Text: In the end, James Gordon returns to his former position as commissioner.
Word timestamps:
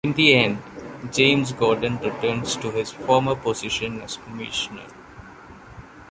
In 0.03 0.13
the 0.13 0.33
end, 0.33 0.63
James 1.11 1.51
Gordon 1.53 1.99
returns 1.99 2.55
to 2.55 2.71
his 2.71 2.89
former 2.89 3.35
position 3.35 4.01
as 4.01 4.17
commissioner. 4.17 4.87